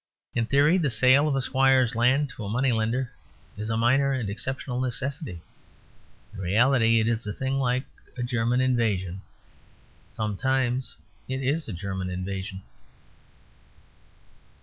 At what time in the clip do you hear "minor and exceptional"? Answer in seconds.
3.77-4.79